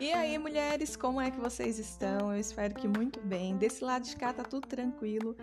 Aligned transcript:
E 0.00 0.12
aí, 0.12 0.38
mulheres, 0.38 0.94
como 0.94 1.20
é 1.20 1.30
que 1.30 1.40
vocês 1.40 1.80
estão? 1.80 2.32
Eu 2.32 2.38
espero 2.38 2.72
que 2.74 2.86
muito 2.86 3.20
bem. 3.20 3.56
Desse 3.56 3.82
lado 3.82 4.04
de 4.04 4.14
cá 4.14 4.32
tá 4.32 4.44
tudo 4.44 4.68
tranquilo. 4.68 5.36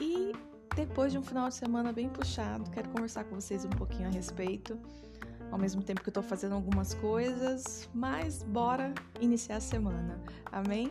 E 0.00 0.32
depois 0.74 1.12
de 1.12 1.18
um 1.18 1.22
final 1.22 1.48
de 1.48 1.56
semana 1.56 1.92
bem 1.92 2.08
puxado, 2.08 2.70
quero 2.70 2.88
conversar 2.88 3.24
com 3.24 3.34
vocês 3.34 3.66
um 3.66 3.70
pouquinho 3.70 4.08
a 4.08 4.10
respeito. 4.10 4.78
Ao 5.50 5.58
mesmo 5.58 5.82
tempo 5.82 6.02
que 6.02 6.08
eu 6.08 6.12
tô 6.12 6.22
fazendo 6.22 6.54
algumas 6.54 6.94
coisas, 6.94 7.88
mas 7.92 8.42
bora 8.42 8.94
iniciar 9.20 9.56
a 9.56 9.60
semana. 9.60 10.18
Amém? 10.50 10.90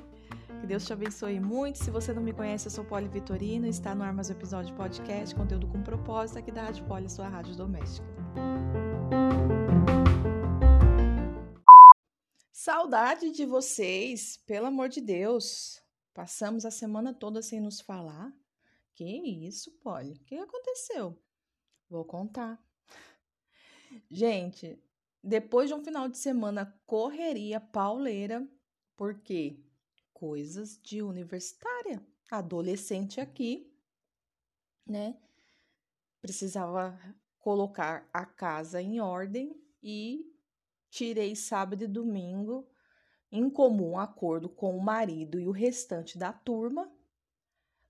Que 0.59 0.65
Deus 0.65 0.85
te 0.85 0.93
abençoe 0.93 1.39
muito. 1.39 1.77
Se 1.77 1.91
você 1.91 2.11
não 2.11 2.21
me 2.21 2.33
conhece, 2.33 2.67
eu 2.67 2.71
sou 2.71 2.83
Poli 2.83 3.07
Vitorino, 3.07 3.67
está 3.67 3.93
no 3.93 4.03
ar 4.03 4.11
mais 4.11 4.29
um 4.29 4.33
episódio 4.33 4.75
podcast, 4.75 5.35
conteúdo 5.35 5.67
com 5.67 5.83
propósito 5.83 6.39
aqui 6.39 6.51
da 6.51 6.63
Rádio 6.63 6.85
Poli, 6.85 7.09
sua 7.09 7.27
rádio 7.27 7.55
doméstica. 7.55 8.07
Saudade 12.51 13.31
de 13.31 13.45
vocês, 13.45 14.37
pelo 14.47 14.65
amor 14.65 14.89
de 14.89 14.99
Deus. 14.99 15.81
Passamos 16.13 16.65
a 16.65 16.71
semana 16.71 17.13
toda 17.13 17.41
sem 17.43 17.61
nos 17.61 17.79
falar. 17.79 18.33
Que 18.95 19.05
isso, 19.05 19.71
Polly? 19.83 20.13
O 20.13 20.25
que 20.25 20.35
aconteceu? 20.35 21.15
Vou 21.87 22.03
contar. 22.03 22.59
Gente, 24.09 24.81
depois 25.23 25.69
de 25.69 25.75
um 25.75 25.83
final 25.83 26.09
de 26.09 26.17
semana 26.17 26.75
correria 26.87 27.59
pauleira, 27.59 28.45
porque 28.95 29.63
coisas 30.17 30.79
de 30.81 31.03
universitária, 31.03 32.03
adolescente 32.31 33.21
aqui, 33.21 33.71
né? 34.83 35.15
Precisava 36.19 36.99
colocar 37.37 38.09
a 38.11 38.25
casa 38.25 38.81
em 38.81 38.99
ordem 38.99 39.55
e 39.81 40.25
tirei 40.89 41.35
sábado 41.35 41.83
e 41.83 41.87
domingo 41.87 42.67
em 43.31 43.47
comum 43.47 43.99
acordo 43.99 44.49
com 44.49 44.75
o 44.75 44.83
marido 44.83 45.39
e 45.39 45.47
o 45.47 45.51
restante 45.51 46.17
da 46.17 46.33
turma 46.33 46.91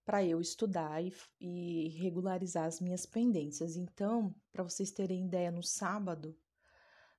para 0.03 0.21
eu 0.21 0.41
estudar 0.41 1.01
e, 1.01 1.13
e, 1.39 1.87
regularizar 1.97 2.65
as 2.65 2.81
minhas 2.81 3.05
pendências. 3.05 3.77
Então, 3.77 4.35
para 4.51 4.63
vocês 4.63 4.91
terem 4.91 5.27
ideia, 5.27 5.49
no 5.49 5.63
sábado 5.63 6.37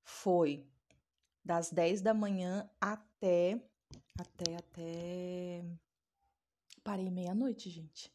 foi 0.02 0.68
das 1.42 1.70
10 1.70 2.02
da 2.02 2.12
manhã 2.12 2.68
até 2.78 3.58
até 4.18 4.56
até 4.56 5.64
parei 6.82 7.10
meia-noite, 7.10 7.70
gente. 7.70 8.12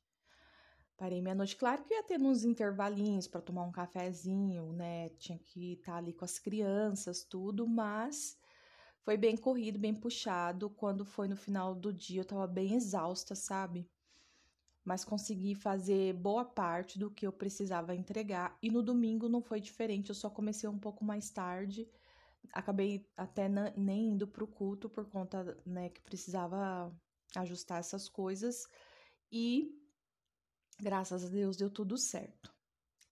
Parei 0.97 1.21
meia-noite. 1.21 1.55
Claro 1.55 1.83
que 1.83 1.93
ia 1.93 2.03
ter 2.03 2.19
uns 2.21 2.43
intervalinhos 2.43 3.27
para 3.27 3.41
tomar 3.41 3.63
um 3.63 3.71
cafezinho, 3.71 4.71
né? 4.73 5.09
Tinha 5.17 5.37
que 5.37 5.73
estar 5.73 5.93
tá 5.93 5.97
ali 5.97 6.13
com 6.13 6.23
as 6.23 6.39
crianças, 6.39 7.23
tudo, 7.23 7.67
mas 7.67 8.37
foi 9.01 9.17
bem 9.17 9.35
corrido, 9.35 9.77
bem 9.79 9.93
puxado. 9.93 10.69
Quando 10.69 11.03
foi 11.03 11.27
no 11.27 11.35
final 11.35 11.75
do 11.75 11.91
dia, 11.91 12.21
eu 12.21 12.25
tava 12.25 12.47
bem 12.47 12.73
exausta, 12.75 13.35
sabe? 13.35 13.89
Mas 14.83 15.03
consegui 15.03 15.55
fazer 15.55 16.13
boa 16.13 16.45
parte 16.45 16.99
do 16.99 17.09
que 17.09 17.25
eu 17.25 17.31
precisava 17.31 17.95
entregar. 17.95 18.57
E 18.61 18.69
no 18.69 18.81
domingo 18.81 19.27
não 19.27 19.41
foi 19.41 19.59
diferente, 19.59 20.09
eu 20.09 20.15
só 20.15 20.29
comecei 20.29 20.69
um 20.69 20.79
pouco 20.79 21.03
mais 21.03 21.29
tarde. 21.29 21.87
Acabei 22.51 23.07
até 23.15 23.47
nem 23.75 24.09
indo 24.09 24.27
pro 24.27 24.47
culto 24.47 24.89
por 24.89 25.05
conta, 25.09 25.57
né, 25.65 25.89
que 25.89 26.01
precisava 26.01 26.93
ajustar 27.35 27.79
essas 27.79 28.09
coisas. 28.09 28.67
E 29.31 29.79
Graças 30.79 31.23
a 31.23 31.29
Deus 31.29 31.55
deu 31.55 31.69
tudo 31.69 31.97
certo. 31.97 32.53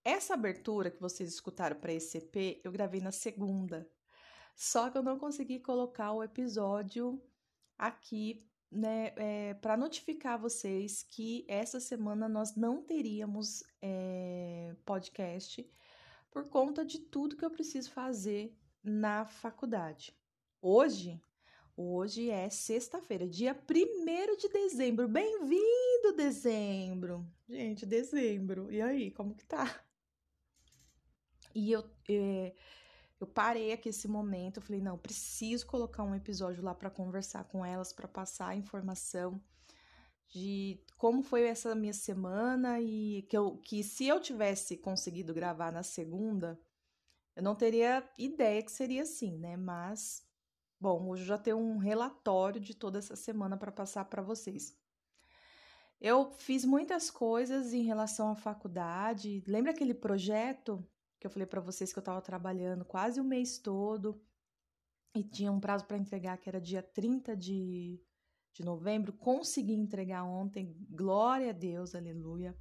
Essa 0.04 0.34
abertura 0.34 0.90
que 0.90 1.00
vocês 1.00 1.30
escutaram 1.30 1.80
para 1.80 1.94
esse 1.94 2.18
EP, 2.18 2.60
eu 2.64 2.72
gravei 2.72 3.00
na 3.00 3.12
segunda. 3.12 3.90
Só 4.56 4.90
que 4.90 4.98
eu 4.98 5.04
não 5.04 5.18
consegui 5.18 5.60
colocar 5.60 6.12
o 6.12 6.24
episódio 6.24 7.22
aqui, 7.78 8.46
né, 8.70 9.14
é, 9.16 9.54
para 9.54 9.78
notificar 9.78 10.40
vocês 10.40 11.04
que 11.04 11.46
essa 11.48 11.80
semana 11.80 12.28
nós 12.28 12.56
não 12.56 12.82
teríamos 12.82 13.64
é, 13.82 14.76
podcast 14.86 15.70
por 16.32 16.48
conta 16.50 16.86
de 16.86 17.00
tudo 17.00 17.36
que 17.36 17.46
eu 17.46 17.52
preciso 17.52 17.92
fazer 17.92 18.58
na 18.84 19.26
faculdade. 19.26 20.14
Hoje 20.62 21.22
Hoje 21.84 22.30
é 22.30 22.50
sexta-feira, 22.50 23.28
dia 23.28 23.56
1 23.56 24.38
de 24.38 24.50
dezembro. 24.50 25.08
Bem-vindo, 25.08 26.16
dezembro! 26.16 27.26
Gente, 27.50 27.86
dezembro. 27.86 28.72
E 28.72 28.82
aí, 28.82 29.10
como 29.10 29.34
que 29.34 29.46
tá? 29.46 29.82
E 31.56 31.72
eu, 31.72 31.84
é, 32.10 32.54
eu 33.20 33.26
parei 33.26 33.72
aqui 33.72 33.90
esse 33.90 34.08
momento, 34.08 34.58
eu 34.58 34.62
falei, 34.62 34.82
não, 34.82 34.98
preciso 34.98 35.66
colocar 35.66 36.04
um 36.04 36.14
episódio 36.14 36.64
lá 36.64 36.76
para 36.76 36.90
conversar 36.90 37.46
com 37.46 37.66
elas, 37.66 37.92
para 37.92 38.08
passar 38.08 38.50
a 38.50 38.56
informação 38.56 39.42
de 40.28 40.80
como 40.98 41.24
foi 41.24 41.44
essa 41.44 41.74
minha 41.74 41.94
semana 41.94 42.80
e 42.80 43.24
que, 43.24 43.36
eu, 43.36 43.58
que 43.58 43.84
se 43.84 44.08
eu 44.08 44.20
tivesse 44.20 44.78
conseguido 44.78 45.34
gravar 45.34 45.72
na 45.72 45.84
segunda, 45.84 46.60
eu 47.42 47.44
não 47.44 47.56
teria 47.56 48.08
ideia 48.18 48.62
que 48.64 48.72
seria 48.72 49.04
assim, 49.04 49.38
né? 49.38 49.58
Mas 49.58 50.24
Bom, 50.82 51.10
hoje 51.10 51.22
eu 51.22 51.28
já 51.28 51.38
tenho 51.38 51.58
um 51.60 51.78
relatório 51.78 52.60
de 52.60 52.74
toda 52.74 52.98
essa 52.98 53.16
semana 53.16 53.56
para 53.56 53.72
passar 53.72 54.04
para 54.06 54.24
vocês. 54.24 54.76
Eu 56.00 56.32
fiz 56.32 56.66
muitas 56.66 57.12
coisas 57.12 57.72
em 57.72 57.84
relação 57.84 58.32
à 58.32 58.36
faculdade. 58.36 59.44
Lembra 59.46 59.74
aquele 59.74 59.94
projeto 59.94 60.84
que 61.20 61.28
eu 61.28 61.30
falei 61.30 61.46
para 61.46 61.62
vocês 61.62 61.94
que 61.94 62.00
eu 62.00 62.02
estava 62.02 62.20
trabalhando 62.20 62.84
quase 62.84 63.22
o 63.22 63.24
mês 63.24 63.60
todo 63.60 64.20
e 65.16 65.24
tinha 65.24 65.52
um 65.52 65.60
prazo 65.60 65.86
para 65.86 65.98
entregar 65.98 66.40
que 66.40 66.50
era 66.50 66.60
dia 66.60 66.82
30 66.82 67.38
de, 67.38 68.02
de 68.52 68.66
novembro? 68.66 69.14
Consegui 69.14 69.74
entregar 69.74 70.24
ontem, 70.24 70.76
glória 70.90 71.52
a 71.52 71.54
Deus, 71.54 71.94
aleluia. 71.94 72.58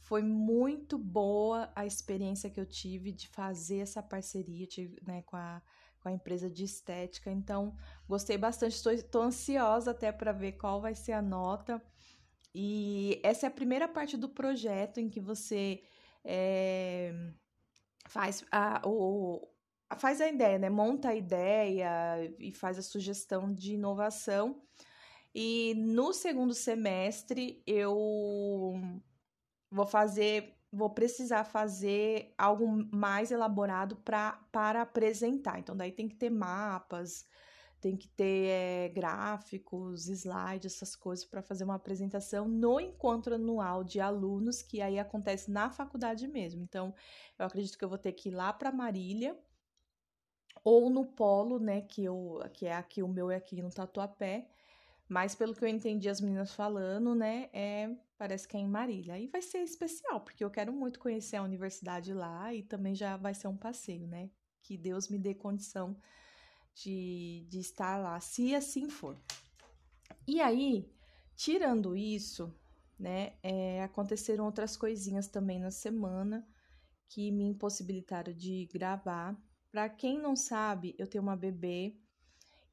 Foi 0.00 0.22
muito 0.22 0.96
boa 0.96 1.70
a 1.74 1.84
experiência 1.84 2.50
que 2.50 2.60
eu 2.60 2.66
tive 2.66 3.12
de 3.12 3.28
fazer 3.28 3.78
essa 3.78 4.02
parceria 4.02 4.66
tive, 4.66 4.98
né, 5.06 5.22
com 5.22 5.36
a 5.36 5.62
com 6.06 6.10
a 6.10 6.12
empresa 6.12 6.48
de 6.48 6.62
estética. 6.62 7.32
Então, 7.32 7.76
gostei 8.08 8.38
bastante. 8.38 8.76
Estou 8.76 9.22
ansiosa 9.22 9.90
até 9.90 10.12
para 10.12 10.30
ver 10.30 10.52
qual 10.52 10.80
vai 10.80 10.94
ser 10.94 11.10
a 11.10 11.20
nota. 11.20 11.82
E 12.54 13.20
essa 13.24 13.46
é 13.46 13.48
a 13.48 13.52
primeira 13.52 13.88
parte 13.88 14.16
do 14.16 14.28
projeto 14.28 15.00
em 15.00 15.10
que 15.10 15.20
você 15.20 15.82
é, 16.24 17.12
faz 18.08 18.44
a, 18.52 18.80
o, 18.84 19.48
faz 19.98 20.20
a 20.20 20.28
ideia, 20.28 20.60
né? 20.60 20.70
Monta 20.70 21.08
a 21.08 21.14
ideia 21.14 21.90
e 22.38 22.52
faz 22.52 22.78
a 22.78 22.82
sugestão 22.82 23.52
de 23.52 23.74
inovação. 23.74 24.62
E 25.34 25.74
no 25.76 26.12
segundo 26.12 26.54
semestre 26.54 27.62
eu 27.66 28.80
vou 29.70 29.86
fazer 29.86 30.56
vou 30.72 30.90
precisar 30.90 31.44
fazer 31.44 32.34
algo 32.36 32.66
mais 32.94 33.30
elaborado 33.30 33.96
pra, 33.96 34.32
para 34.52 34.82
apresentar. 34.82 35.58
Então, 35.58 35.76
daí 35.76 35.90
tem 35.92 36.08
que 36.08 36.16
ter 36.16 36.28
mapas, 36.28 37.24
tem 37.80 37.96
que 37.96 38.08
ter 38.08 38.48
é, 38.48 38.88
gráficos, 38.88 40.08
slides, 40.08 40.74
essas 40.74 40.94
coisas 40.96 41.24
para 41.24 41.42
fazer 41.42 41.64
uma 41.64 41.76
apresentação 41.76 42.48
no 42.48 42.80
encontro 42.80 43.34
anual 43.36 43.84
de 43.84 44.00
alunos, 44.00 44.60
que 44.60 44.82
aí 44.82 44.98
acontece 44.98 45.50
na 45.50 45.70
faculdade 45.70 46.26
mesmo. 46.28 46.62
Então, 46.62 46.94
eu 47.38 47.46
acredito 47.46 47.78
que 47.78 47.84
eu 47.84 47.88
vou 47.88 47.98
ter 47.98 48.12
que 48.12 48.28
ir 48.28 48.32
lá 48.32 48.52
para 48.52 48.72
Marília 48.72 49.38
ou 50.64 50.90
no 50.90 51.06
polo, 51.06 51.58
né, 51.60 51.82
que 51.82 52.04
eu 52.04 52.40
que 52.52 52.66
é 52.66 52.74
aqui 52.74 53.02
o 53.02 53.08
meu 53.08 53.30
é 53.30 53.36
aqui 53.36 53.62
no 53.62 53.70
Tatuapé, 53.70 54.48
mas 55.08 55.34
pelo 55.34 55.54
que 55.54 55.64
eu 55.64 55.68
entendi 55.68 56.08
as 56.08 56.20
meninas 56.20 56.54
falando, 56.54 57.14
né, 57.14 57.48
é 57.52 57.96
parece 58.18 58.48
que 58.48 58.56
é 58.56 58.60
em 58.60 58.68
Marília. 58.68 59.14
Aí 59.14 59.26
vai 59.26 59.42
ser 59.42 59.58
especial, 59.58 60.20
porque 60.20 60.42
eu 60.42 60.50
quero 60.50 60.72
muito 60.72 60.98
conhecer 60.98 61.36
a 61.36 61.42
universidade 61.42 62.12
lá 62.12 62.52
e 62.52 62.62
também 62.62 62.94
já 62.94 63.16
vai 63.16 63.34
ser 63.34 63.48
um 63.48 63.56
passeio, 63.56 64.06
né? 64.06 64.30
Que 64.62 64.76
Deus 64.76 65.08
me 65.08 65.18
dê 65.18 65.34
condição 65.34 65.96
de, 66.74 67.46
de 67.48 67.60
estar 67.60 67.98
lá, 67.98 68.18
se 68.20 68.54
assim 68.54 68.88
for. 68.88 69.18
E 70.26 70.40
aí, 70.40 70.90
tirando 71.34 71.96
isso, 71.96 72.52
né, 72.98 73.34
é, 73.42 73.82
aconteceram 73.82 74.44
outras 74.44 74.76
coisinhas 74.76 75.28
também 75.28 75.60
na 75.60 75.70
semana 75.70 76.46
que 77.08 77.30
me 77.30 77.44
impossibilitaram 77.44 78.32
de 78.32 78.66
gravar. 78.72 79.36
Para 79.70 79.88
quem 79.88 80.18
não 80.18 80.34
sabe, 80.34 80.94
eu 80.98 81.06
tenho 81.06 81.22
uma 81.22 81.36
bebê 81.36 81.96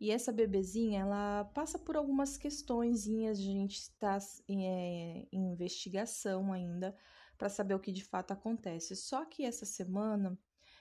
e 0.03 0.11
essa 0.11 0.33
bebezinha, 0.33 1.00
ela 1.00 1.45
passa 1.53 1.79
por 1.79 1.95
algumas 1.95 2.35
questõezinhas, 2.35 3.39
a 3.39 3.41
gente 3.41 3.77
está 3.77 4.17
é, 4.50 5.25
em 5.31 5.53
investigação 5.53 6.51
ainda 6.51 6.94
para 7.38 7.47
saber 7.47 7.73
o 7.73 7.79
que 7.79 7.89
de 7.89 8.03
fato 8.03 8.31
acontece. 8.31 8.97
Só 8.97 9.23
que 9.23 9.45
essa 9.45 9.65
semana 9.65 10.38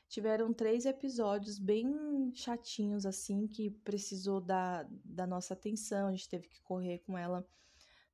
tiveram 0.09 0.53
três 0.53 0.87
episódios 0.87 1.61
bem 1.61 2.33
chatinhos, 2.35 3.07
assim, 3.07 3.47
que 3.47 3.71
precisou 3.71 4.41
da, 4.41 4.89
da 5.05 5.25
nossa 5.25 5.55
atenção, 5.55 6.09
a 6.09 6.11
gente 6.11 6.29
teve 6.29 6.49
que 6.49 6.61
correr 6.61 6.99
com 7.07 7.17
ela, 7.17 7.47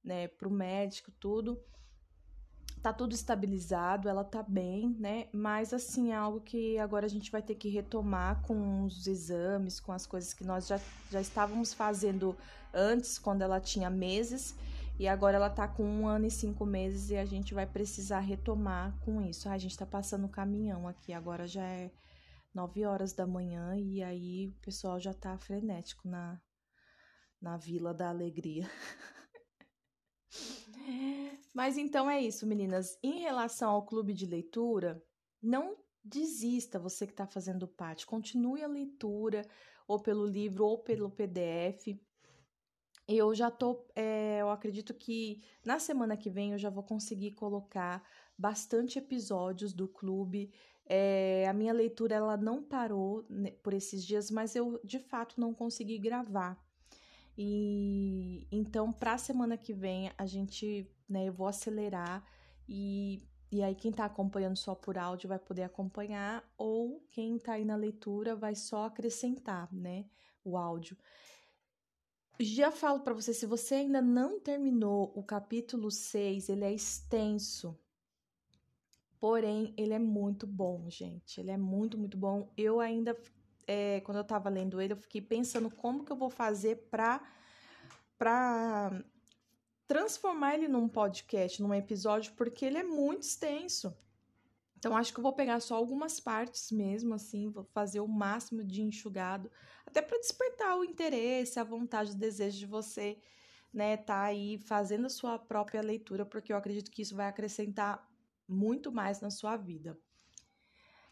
né, 0.04 0.28
pro 0.28 0.50
médico, 0.50 1.11
tudo. 1.12 1.58
Tá 2.78 2.92
tudo 2.92 3.14
estabilizado, 3.14 4.08
ela 4.08 4.25
tá 4.25 4.42
bem, 4.42 4.96
né? 4.98 5.26
Mas 5.32 5.72
assim, 5.72 6.12
é 6.12 6.14
algo 6.14 6.40
que 6.40 6.78
agora 6.78 7.06
a 7.06 7.08
gente 7.08 7.30
vai 7.30 7.42
ter 7.42 7.54
que 7.54 7.69
retomar 7.69 8.40
com 8.42 8.84
os 8.84 9.06
exames, 9.06 9.80
com 9.80 9.92
as 9.92 10.06
coisas 10.06 10.32
que 10.32 10.44
nós 10.44 10.66
já, 10.66 10.80
já 11.10 11.20
estávamos 11.20 11.75
fazendo 11.75 12.36
antes, 12.72 13.19
quando 13.19 13.42
ela 13.42 13.60
tinha 13.60 13.90
meses, 13.90 14.54
e 14.98 15.06
agora 15.06 15.36
ela 15.36 15.50
tá 15.50 15.66
com 15.69 15.84
um 15.84 16.06
ano 16.06 16.26
e 16.26 16.30
cinco 16.30 16.66
meses 16.66 17.10
e 17.10 17.16
a 17.16 17.25
gente 17.25 17.54
vai 17.54 17.66
precisar 17.66 18.20
retomar 18.20 18.98
com 19.00 19.22
isso. 19.22 19.48
Ah, 19.48 19.52
a 19.52 19.58
gente 19.58 19.76
tá 19.76 19.86
passando 19.86 20.26
o 20.26 20.30
caminhão 20.30 20.88
aqui, 20.88 21.12
agora 21.12 21.46
já 21.46 21.64
é 21.64 21.90
nove 22.54 22.84
horas 22.84 23.12
da 23.12 23.26
manhã 23.26 23.76
e 23.76 24.02
aí 24.02 24.48
o 24.48 24.52
pessoal 24.60 24.98
já 24.98 25.14
tá 25.14 25.36
frenético 25.38 26.08
na, 26.08 26.40
na 27.40 27.56
Vila 27.56 27.94
da 27.94 28.08
Alegria. 28.08 28.69
Mas 31.55 31.76
então 31.76 32.11
é 32.11 32.20
isso, 32.20 32.46
meninas. 32.46 32.99
Em 33.02 33.20
relação 33.20 33.70
ao 33.70 33.87
clube 33.87 34.12
de 34.12 34.26
leitura, 34.26 35.02
não 35.43 35.76
desista 36.05 36.79
você 36.79 37.06
que 37.06 37.12
está 37.12 37.26
fazendo 37.26 37.67
parte. 37.67 38.06
Continue 38.06 38.62
a 38.62 38.69
leitura, 38.69 39.46
ou 39.87 39.99
pelo 39.99 40.26
livro, 40.26 40.64
ou 40.64 40.79
pelo 40.79 41.11
PDF. 41.11 41.99
Eu 43.06 43.35
já 43.35 43.50
tô, 43.50 43.87
é, 43.96 44.38
eu 44.40 44.50
acredito 44.50 44.93
que 44.93 45.43
na 45.64 45.79
semana 45.79 46.17
que 46.17 46.29
vem 46.29 46.52
eu 46.52 46.58
já 46.58 46.69
vou 46.69 46.82
conseguir 46.82 47.32
colocar 47.32 48.06
bastante 48.37 48.99
episódios 48.99 49.73
do 49.73 49.88
clube. 49.88 50.52
É, 50.85 51.46
a 51.49 51.55
minha 51.55 51.73
leitura 51.73 52.14
ela 52.14 52.37
não 52.37 52.62
parou 52.62 53.25
né, 53.31 53.50
por 53.62 53.73
esses 53.73 54.05
dias, 54.05 54.31
mas 54.31 54.55
eu 54.55 54.79
de 54.85 54.99
fato 54.99 55.40
não 55.40 55.55
consegui 55.55 55.99
gravar. 55.99 56.62
E 57.40 58.49
então, 58.50 58.93
para 58.93 59.12
a 59.12 59.19
semana 59.19 59.56
que 59.56 59.73
vem, 59.73 60.11
a 60.19 60.26
gente, 60.26 60.90
né, 61.08 61.29
eu 61.29 61.32
vou 61.32 61.46
acelerar 61.46 62.26
e, 62.69 63.23
e 63.52 63.62
aí 63.62 63.76
quem 63.76 63.93
está 63.93 64.06
acompanhando 64.06 64.56
só 64.56 64.75
por 64.75 64.99
áudio 64.99 65.29
vai 65.29 65.38
poder 65.38 65.62
acompanhar, 65.62 66.43
ou 66.58 67.00
quem 67.11 67.37
está 67.37 67.52
aí 67.52 67.64
na 67.64 67.76
leitura 67.76 68.35
vai 68.35 68.56
só 68.56 68.87
acrescentar, 68.87 69.73
né, 69.73 70.06
o 70.44 70.56
áudio. 70.56 70.96
Já 72.40 72.73
falo 72.73 73.00
para 73.00 73.14
você, 73.14 73.32
se 73.32 73.46
você 73.46 73.76
ainda 73.76 74.02
não 74.02 74.40
terminou 74.40 75.12
o 75.14 75.23
capítulo 75.23 75.93
6, 75.93 76.49
ele 76.49 76.64
é 76.64 76.73
extenso. 76.73 77.79
Porém, 79.20 79.75
ele 79.76 79.93
é 79.94 79.99
muito 79.99 80.46
bom, 80.46 80.88
gente. 80.88 81.40
Ele 81.40 81.50
é 81.50 81.56
muito, 81.56 81.99
muito 81.99 82.17
bom. 82.17 82.52
Eu 82.56 82.79
ainda 82.79 83.17
é, 83.69 84.00
quando 84.00 84.17
eu 84.17 84.23
estava 84.23 84.49
lendo 84.49 84.81
ele, 84.81 84.94
eu 84.94 84.97
fiquei 84.97 85.20
pensando 85.20 85.70
como 85.70 86.05
que 86.05 86.11
eu 86.11 86.17
vou 86.17 86.31
fazer 86.31 86.88
para 86.91 87.20
para 88.17 89.05
transformar 89.87 90.55
ele 90.55 90.67
num 90.67 90.88
podcast, 90.88 91.62
num 91.62 91.73
episódio, 91.73 92.32
porque 92.32 92.65
ele 92.65 92.79
é 92.79 92.82
muito 92.82 93.23
extenso. 93.23 93.97
Então 94.76 94.97
acho 94.97 95.12
que 95.12 95.20
eu 95.20 95.23
vou 95.23 95.32
pegar 95.32 95.61
só 95.61 95.76
algumas 95.76 96.19
partes 96.19 96.73
mesmo, 96.73 97.15
assim, 97.15 97.49
vou 97.49 97.65
fazer 97.65 98.00
o 98.00 98.09
máximo 98.09 98.65
de 98.65 98.82
enxugado, 98.82 99.50
até 99.87 100.03
para 100.03 100.19
despertar 100.19 100.76
o 100.76 100.85
interesse, 100.85 101.61
a 101.61 101.64
vontade, 101.64 102.12
o 102.12 102.19
desejo 102.19 102.59
de 102.59 102.67
você, 102.67 103.19
né, 103.73 103.97
tá 103.97 104.23
aí 104.23 104.59
fazendo 104.59 105.06
a 105.06 105.11
sua 105.11 105.38
própria 105.38 105.81
leitura, 105.81 106.25
porque 106.25 106.53
eu 106.53 106.56
acredito 106.56 106.91
que 106.91 107.03
isso 107.03 107.14
vai 107.14 107.29
acrescentar 107.29 108.09
muito 108.49 108.91
mais 108.91 109.21
na 109.21 109.31
sua 109.31 109.56
vida. 109.56 109.99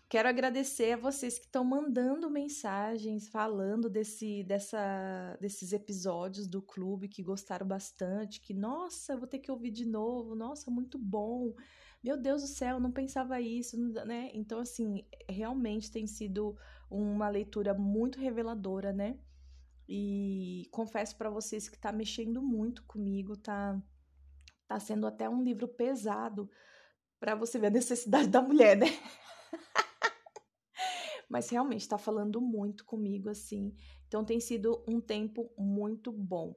Quero 0.08 0.28
agradecer 0.28 0.92
a 0.92 0.96
vocês 0.96 1.36
que 1.36 1.46
estão 1.46 1.64
mandando 1.64 2.30
mensagens 2.30 3.26
falando 3.28 3.90
desse, 3.90 4.44
dessa, 4.44 5.36
desses 5.40 5.72
episódios 5.72 6.46
do 6.46 6.62
clube 6.62 7.08
que 7.08 7.24
gostaram 7.24 7.66
bastante, 7.66 8.40
que 8.40 8.54
nossa, 8.54 9.16
vou 9.16 9.26
ter 9.26 9.40
que 9.40 9.50
ouvir 9.50 9.72
de 9.72 9.84
novo, 9.84 10.36
nossa, 10.36 10.70
muito 10.70 10.96
bom. 10.96 11.52
Meu 12.04 12.16
Deus 12.16 12.42
do 12.42 12.46
céu, 12.48 12.78
não 12.78 12.92
pensava 12.92 13.40
isso, 13.40 13.76
né? 14.06 14.30
Então 14.32 14.60
assim, 14.60 15.04
realmente 15.28 15.90
tem 15.90 16.06
sido 16.06 16.56
uma 16.88 17.28
leitura 17.28 17.74
muito 17.74 18.20
reveladora, 18.20 18.92
né? 18.92 19.18
E 19.88 20.68
confesso 20.70 21.16
para 21.16 21.30
vocês 21.30 21.68
que 21.68 21.78
tá 21.78 21.90
mexendo 21.90 22.40
muito 22.40 22.84
comigo, 22.84 23.36
tá 23.36 23.76
tá 24.68 24.78
sendo 24.78 25.06
até 25.06 25.28
um 25.28 25.42
livro 25.42 25.66
pesado 25.66 26.48
para 27.18 27.34
você 27.34 27.58
ver 27.58 27.68
a 27.68 27.70
necessidade 27.70 28.28
da 28.28 28.40
mulher, 28.40 28.76
né? 28.76 28.86
mas 31.28 31.48
realmente 31.48 31.82
está 31.82 31.98
falando 31.98 32.40
muito 32.40 32.84
comigo 32.84 33.28
assim. 33.28 33.74
Então 34.06 34.24
tem 34.24 34.40
sido 34.40 34.84
um 34.88 35.00
tempo 35.00 35.50
muito 35.58 36.12
bom. 36.12 36.54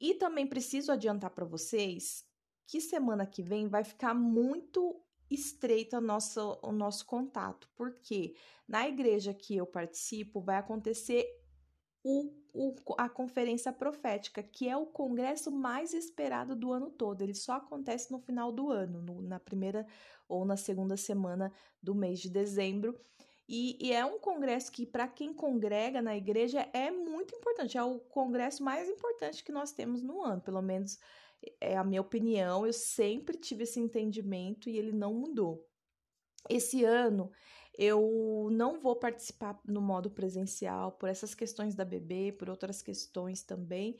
E 0.00 0.14
também 0.14 0.46
preciso 0.46 0.92
adiantar 0.92 1.30
para 1.30 1.44
vocês 1.44 2.24
que 2.66 2.80
semana 2.80 3.26
que 3.26 3.42
vem 3.42 3.68
vai 3.68 3.84
ficar 3.84 4.14
muito 4.14 5.00
estreito 5.30 5.96
o 5.96 6.00
nosso, 6.00 6.58
o 6.62 6.72
nosso 6.72 7.06
contato, 7.06 7.68
porque 7.74 8.34
na 8.68 8.88
igreja 8.88 9.32
que 9.34 9.56
eu 9.56 9.66
participo 9.66 10.40
vai 10.40 10.56
acontecer 10.56 11.26
o, 12.02 12.30
o, 12.52 12.74
a 12.98 13.08
conferência 13.08 13.72
profética, 13.72 14.42
que 14.42 14.68
é 14.68 14.76
o 14.76 14.86
congresso 14.86 15.50
mais 15.50 15.94
esperado 15.94 16.54
do 16.54 16.70
ano 16.70 16.90
todo. 16.90 17.22
Ele 17.22 17.34
só 17.34 17.54
acontece 17.54 18.12
no 18.12 18.18
final 18.18 18.52
do 18.52 18.70
ano, 18.70 19.00
no, 19.00 19.22
na 19.22 19.40
primeira 19.40 19.86
ou 20.28 20.44
na 20.44 20.56
segunda 20.56 20.96
semana 20.96 21.50
do 21.82 21.94
mês 21.94 22.20
de 22.20 22.28
dezembro. 22.28 22.98
E, 23.48 23.76
e 23.80 23.92
é 23.92 24.04
um 24.04 24.18
congresso 24.18 24.72
que, 24.72 24.86
para 24.86 25.06
quem 25.06 25.32
congrega 25.32 26.00
na 26.00 26.16
igreja, 26.16 26.68
é 26.72 26.90
muito 26.90 27.34
importante. 27.34 27.76
É 27.76 27.82
o 27.82 27.98
congresso 27.98 28.62
mais 28.62 28.88
importante 28.88 29.44
que 29.44 29.52
nós 29.52 29.72
temos 29.72 30.02
no 30.02 30.22
ano, 30.22 30.40
pelo 30.40 30.62
menos 30.62 30.98
é 31.60 31.76
a 31.76 31.84
minha 31.84 32.00
opinião. 32.00 32.66
Eu 32.66 32.72
sempre 32.72 33.36
tive 33.36 33.64
esse 33.64 33.78
entendimento 33.78 34.68
e 34.68 34.78
ele 34.78 34.92
não 34.92 35.12
mudou. 35.12 35.66
Esse 36.48 36.84
ano 36.84 37.30
eu 37.76 38.48
não 38.52 38.80
vou 38.80 38.94
participar 38.94 39.60
no 39.64 39.80
modo 39.80 40.08
presencial 40.08 40.92
por 40.92 41.08
essas 41.08 41.34
questões 41.34 41.74
da 41.74 41.84
bebê, 41.84 42.32
por 42.32 42.48
outras 42.48 42.80
questões 42.80 43.42
também, 43.42 43.98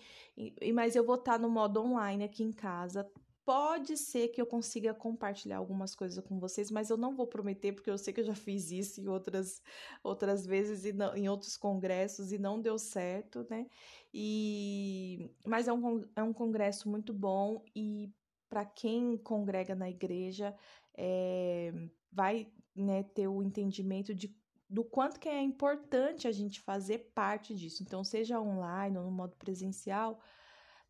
mas 0.72 0.94
eu 0.94 1.04
vou 1.04 1.16
estar 1.16 1.40
no 1.40 1.50
modo 1.50 1.80
online 1.82 2.22
aqui 2.22 2.44
em 2.44 2.52
casa 2.52 3.10
Pode 3.44 3.98
ser 3.98 4.28
que 4.28 4.40
eu 4.40 4.46
consiga 4.46 4.94
compartilhar 4.94 5.58
algumas 5.58 5.94
coisas 5.94 6.24
com 6.24 6.38
vocês, 6.38 6.70
mas 6.70 6.88
eu 6.88 6.96
não 6.96 7.14
vou 7.14 7.26
prometer, 7.26 7.72
porque 7.72 7.90
eu 7.90 7.98
sei 7.98 8.12
que 8.12 8.20
eu 8.20 8.24
já 8.24 8.34
fiz 8.34 8.70
isso 8.70 9.00
em 9.00 9.08
outras, 9.08 9.62
outras 10.02 10.46
vezes, 10.46 10.84
e 10.84 10.92
não, 10.92 11.14
em 11.14 11.28
outros 11.28 11.56
congressos, 11.56 12.32
e 12.32 12.38
não 12.38 12.60
deu 12.60 12.78
certo, 12.78 13.46
né? 13.50 13.66
E, 14.12 15.30
mas 15.44 15.68
é 15.68 15.72
um, 15.72 16.00
é 16.16 16.22
um 16.22 16.32
congresso 16.32 16.88
muito 16.88 17.12
bom, 17.12 17.62
e 17.76 18.10
para 18.48 18.64
quem 18.64 19.16
congrega 19.18 19.74
na 19.74 19.90
igreja, 19.90 20.56
é, 20.96 21.72
vai 22.10 22.50
né, 22.74 23.02
ter 23.02 23.28
o 23.28 23.42
entendimento 23.42 24.14
de 24.14 24.34
do 24.68 24.82
quanto 24.82 25.20
que 25.20 25.28
é 25.28 25.40
importante 25.40 26.26
a 26.26 26.32
gente 26.32 26.60
fazer 26.60 27.12
parte 27.14 27.54
disso. 27.54 27.82
Então, 27.82 28.02
seja 28.02 28.40
online 28.40 28.96
ou 28.98 29.04
no 29.04 29.10
modo 29.10 29.36
presencial, 29.36 30.20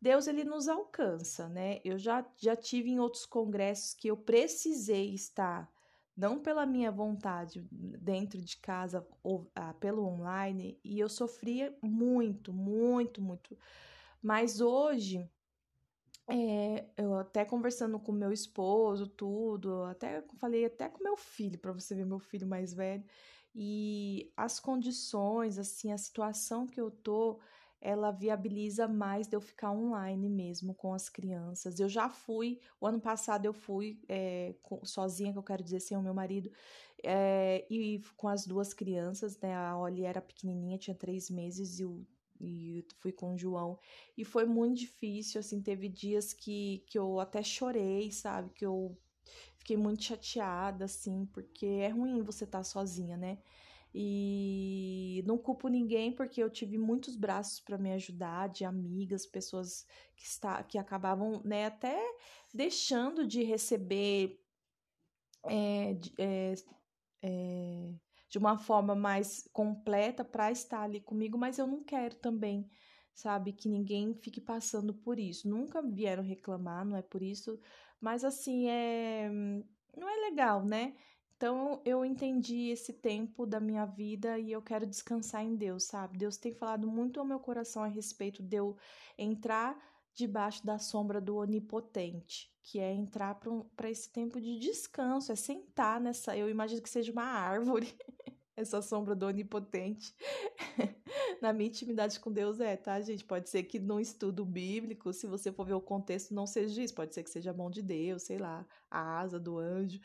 Deus 0.05 0.27
ele 0.27 0.43
nos 0.43 0.67
alcança, 0.67 1.49
né? 1.49 1.81
Eu 1.83 1.97
já, 1.97 2.23
já 2.37 2.55
tive 2.55 2.91
em 2.91 2.99
outros 2.99 3.25
congressos 3.25 3.95
que 3.95 4.07
eu 4.07 4.15
precisei 4.15 5.15
estar, 5.15 5.67
não 6.15 6.37
pela 6.37 6.63
minha 6.63 6.91
vontade, 6.91 7.67
dentro 7.71 8.39
de 8.39 8.55
casa 8.57 9.03
ou 9.23 9.49
ah, 9.55 9.73
pelo 9.73 10.05
online, 10.05 10.79
e 10.83 10.99
eu 10.99 11.09
sofria 11.09 11.75
muito, 11.81 12.53
muito, 12.53 13.19
muito. 13.19 13.57
Mas 14.21 14.61
hoje, 14.61 15.27
é, 16.27 16.85
eu 16.95 17.15
até 17.15 17.43
conversando 17.43 17.99
com 17.99 18.11
meu 18.11 18.31
esposo, 18.31 19.07
tudo, 19.07 19.85
até 19.85 20.23
falei 20.39 20.65
até 20.65 20.87
com 20.87 21.03
meu 21.03 21.17
filho, 21.17 21.57
para 21.57 21.71
você 21.71 21.95
ver 21.95 22.05
meu 22.05 22.19
filho 22.19 22.45
mais 22.45 22.75
velho, 22.75 23.03
e 23.55 24.31
as 24.37 24.59
condições, 24.59 25.57
assim, 25.57 25.91
a 25.91 25.97
situação 25.97 26.67
que 26.67 26.79
eu 26.79 26.91
tô 26.91 27.39
ela 27.85 28.09
viabiliza 28.09 28.87
mais 28.87 29.27
de 29.27 29.35
eu 29.35 29.39
ficar 29.39 29.71
online 29.71 30.27
mesmo 30.27 30.73
com 30.73 30.91
as 30.91 31.07
crianças. 31.07 31.79
Eu 31.79 31.87
já 31.87 32.09
fui, 32.09 32.59
o 32.81 32.87
ano 32.87 32.99
passado 32.99 33.45
eu 33.45 33.53
fui 33.53 33.99
é, 34.09 34.55
sozinha, 34.81 35.31
que 35.31 35.37
eu 35.37 35.43
quero 35.43 35.63
dizer, 35.63 35.79
sem 35.79 35.95
o 35.95 36.01
meu 36.01 36.13
marido, 36.13 36.51
é, 37.03 37.63
e 37.69 38.01
com 38.17 38.27
as 38.27 38.47
duas 38.47 38.73
crianças, 38.73 39.39
né? 39.39 39.53
A 39.55 39.77
Oli 39.77 40.03
era 40.03 40.19
pequenininha, 40.19 40.79
tinha 40.79 40.95
três 40.95 41.29
meses, 41.29 41.79
e, 41.79 41.85
o, 41.85 42.03
e 42.41 42.83
fui 42.97 43.11
com 43.11 43.35
o 43.35 43.37
João. 43.37 43.77
E 44.17 44.25
foi 44.25 44.45
muito 44.47 44.79
difícil, 44.79 45.39
assim, 45.39 45.61
teve 45.61 45.87
dias 45.87 46.33
que, 46.33 46.83
que 46.87 46.97
eu 46.97 47.19
até 47.19 47.43
chorei, 47.43 48.11
sabe? 48.11 48.49
Que 48.49 48.65
eu 48.65 48.97
fiquei 49.59 49.77
muito 49.77 50.03
chateada, 50.03 50.85
assim, 50.85 51.27
porque 51.31 51.67
é 51.67 51.89
ruim 51.89 52.23
você 52.23 52.45
estar 52.45 52.59
tá 52.59 52.63
sozinha, 52.63 53.15
né? 53.15 53.37
E 53.97 55.23
não 55.25 55.37
culpo 55.37 55.69
ninguém 55.69 56.11
porque 56.11 56.43
eu 56.43 56.49
tive 56.49 56.77
muitos 56.77 57.15
braços 57.15 57.61
para 57.61 57.77
me 57.77 57.93
ajudar, 57.93 58.49
de 58.49 58.65
amigas, 58.65 59.25
pessoas 59.25 59.85
que, 60.17 60.25
está, 60.25 60.61
que 60.63 60.77
acabavam 60.77 61.41
né, 61.45 61.67
até 61.67 61.97
deixando 62.53 63.25
de 63.25 63.41
receber 63.43 64.37
é, 65.45 65.97
é, 66.17 66.53
é, 67.21 67.93
de 68.27 68.37
uma 68.37 68.57
forma 68.57 68.95
mais 68.95 69.47
completa 69.53 70.25
para 70.25 70.51
estar 70.51 70.81
ali 70.81 70.99
comigo, 70.99 71.37
mas 71.37 71.57
eu 71.57 71.65
não 71.65 71.81
quero 71.81 72.15
também, 72.15 72.69
sabe, 73.13 73.53
que 73.53 73.69
ninguém 73.69 74.13
fique 74.15 74.41
passando 74.41 74.93
por 74.93 75.17
isso. 75.17 75.47
Nunca 75.47 75.81
vieram 75.81 76.21
reclamar, 76.21 76.83
não 76.83 76.97
é 76.97 77.01
por 77.01 77.21
isso, 77.23 77.57
Mas 78.01 78.25
assim, 78.25 78.67
é 78.67 79.29
não 79.95 80.09
é 80.09 80.29
legal, 80.29 80.65
né? 80.65 80.95
Então 81.37 81.81
eu 81.83 82.05
entendi 82.05 82.69
esse 82.69 82.93
tempo 82.93 83.45
da 83.45 83.59
minha 83.59 83.85
vida 83.85 84.39
e 84.39 84.51
eu 84.51 84.61
quero 84.61 84.85
descansar 84.85 85.43
em 85.43 85.55
Deus, 85.55 85.83
sabe? 85.83 86.17
Deus 86.17 86.37
tem 86.37 86.53
falado 86.53 86.87
muito 86.87 87.19
ao 87.19 87.25
meu 87.25 87.39
coração 87.39 87.83
a 87.83 87.87
respeito 87.87 88.41
de 88.41 88.57
eu 88.57 88.77
entrar 89.17 89.77
debaixo 90.13 90.65
da 90.65 90.79
sombra 90.79 91.19
do 91.19 91.35
onipotente, 91.35 92.49
que 92.63 92.79
é 92.79 92.93
entrar 92.93 93.37
para 93.75 93.89
esse 93.89 94.09
tempo 94.11 94.39
de 94.39 94.57
descanso, 94.57 95.31
é 95.31 95.35
sentar 95.35 95.99
nessa. 95.99 96.37
Eu 96.37 96.49
imagino 96.49 96.81
que 96.81 96.89
seja 96.89 97.11
uma 97.11 97.25
árvore, 97.25 97.93
essa 98.55 98.81
sombra 98.81 99.13
do 99.13 99.25
onipotente. 99.25 100.15
Na 101.41 101.51
minha 101.51 101.67
intimidade 101.67 102.17
com 102.17 102.31
Deus 102.31 102.61
é, 102.61 102.77
tá, 102.77 102.99
gente? 103.01 103.25
Pode 103.25 103.49
ser 103.49 103.63
que 103.63 103.77
num 103.77 103.99
estudo 103.99 104.45
bíblico, 104.45 105.11
se 105.11 105.27
você 105.27 105.51
for 105.51 105.65
ver 105.65 105.73
o 105.73 105.81
contexto, 105.81 106.33
não 106.33 106.47
seja 106.47 106.81
isso. 106.81 106.95
Pode 106.95 107.13
ser 107.13 107.23
que 107.23 107.29
seja 107.29 107.51
a 107.51 107.53
mão 107.53 107.69
de 107.69 107.81
Deus, 107.81 108.23
sei 108.23 108.37
lá, 108.37 108.65
a 108.89 109.19
asa 109.19 109.37
do 109.37 109.59
anjo. 109.59 109.99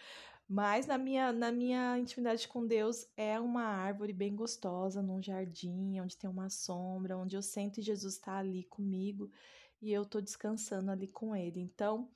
Mas 0.53 0.85
na 0.85 0.99
minha, 0.99 1.33
na 1.33 1.53
minha 1.53 1.97
intimidade 1.97 2.49
com 2.49 2.67
Deus 2.67 3.07
é 3.17 3.39
uma 3.39 3.63
árvore 3.63 4.13
bem 4.13 4.35
gostosa, 4.35 5.01
num 5.01 5.23
jardim, 5.23 6.01
onde 6.01 6.17
tem 6.17 6.29
uma 6.29 6.51
sombra, 6.51 7.17
onde 7.17 7.37
eu 7.37 7.43
sento 7.43 7.79
e 7.79 7.83
Jesus 7.85 8.15
está 8.15 8.39
ali 8.39 8.65
comigo 8.65 9.31
e 9.81 9.93
eu 9.93 10.05
tô 10.05 10.21
descansando 10.21 10.91
ali 10.91 11.07
com 11.07 11.37
ele. 11.37 11.61
Então, 11.61 12.11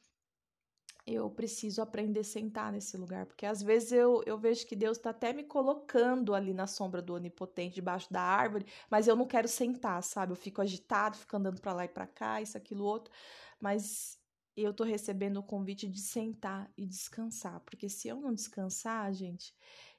eu 1.06 1.30
preciso 1.30 1.80
aprender 1.80 2.20
a 2.20 2.24
sentar 2.24 2.72
nesse 2.72 2.96
lugar, 2.96 3.24
porque 3.24 3.46
às 3.46 3.62
vezes 3.62 3.92
eu, 3.92 4.20
eu 4.26 4.36
vejo 4.36 4.66
que 4.66 4.74
Deus 4.74 4.96
está 4.96 5.10
até 5.10 5.32
me 5.32 5.44
colocando 5.44 6.34
ali 6.34 6.52
na 6.52 6.66
sombra 6.66 7.00
do 7.00 7.14
onipotente, 7.14 7.76
debaixo 7.76 8.12
da 8.12 8.20
árvore, 8.20 8.66
mas 8.90 9.06
eu 9.06 9.14
não 9.14 9.28
quero 9.28 9.46
sentar, 9.46 10.02
sabe? 10.02 10.32
Eu 10.32 10.36
fico 10.36 10.60
agitado, 10.60 11.16
fico 11.16 11.36
andando 11.36 11.60
para 11.60 11.72
lá 11.72 11.84
e 11.84 11.88
para 11.88 12.08
cá, 12.08 12.42
isso, 12.42 12.56
aquilo, 12.56 12.82
outro, 12.84 13.12
mas 13.60 14.18
eu 14.62 14.72
tô 14.72 14.84
recebendo 14.84 15.38
o 15.38 15.42
convite 15.42 15.88
de 15.88 16.00
sentar 16.00 16.70
e 16.76 16.86
descansar, 16.86 17.60
porque 17.60 17.88
se 17.88 18.08
eu 18.08 18.20
não 18.20 18.32
descansar, 18.32 19.12
gente, 19.12 19.54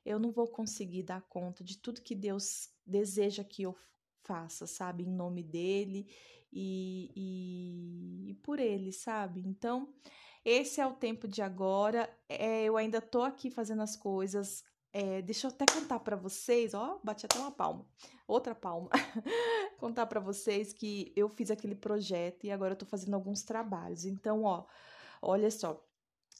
eu 0.05 0.19
não 0.19 0.31
vou 0.31 0.47
conseguir 0.47 1.03
dar 1.03 1.21
conta 1.23 1.63
de 1.63 1.77
tudo 1.77 2.01
que 2.01 2.15
Deus 2.15 2.69
deseja 2.85 3.43
que 3.43 3.63
eu 3.63 3.75
faça, 4.23 4.65
sabe? 4.65 5.03
Em 5.03 5.11
nome 5.11 5.43
dele 5.43 6.07
e, 6.51 7.11
e, 7.15 8.31
e 8.31 8.33
por 8.35 8.59
ele, 8.59 8.91
sabe? 8.91 9.41
Então, 9.45 9.93
esse 10.43 10.79
é 10.79 10.85
o 10.85 10.93
tempo 10.93 11.27
de 11.27 11.41
agora. 11.41 12.09
É, 12.29 12.63
eu 12.63 12.77
ainda 12.77 13.01
tô 13.01 13.23
aqui 13.23 13.49
fazendo 13.49 13.81
as 13.81 13.95
coisas. 13.95 14.63
É, 14.97 15.21
deixa 15.21 15.47
eu 15.47 15.51
até 15.51 15.65
contar 15.65 15.99
para 15.99 16.15
vocês, 16.15 16.73
ó, 16.73 17.01
bati 17.03 17.25
até 17.25 17.37
uma 17.37 17.51
palma, 17.51 17.85
outra 18.25 18.55
palma. 18.55 18.89
contar 19.77 20.05
para 20.05 20.21
vocês 20.21 20.71
que 20.71 21.11
eu 21.17 21.27
fiz 21.27 21.51
aquele 21.51 21.75
projeto 21.75 22.45
e 22.45 22.51
agora 22.51 22.71
eu 22.71 22.77
tô 22.77 22.85
fazendo 22.85 23.13
alguns 23.13 23.43
trabalhos. 23.43 24.05
Então, 24.05 24.43
ó, 24.43 24.63
olha 25.21 25.51
só, 25.51 25.85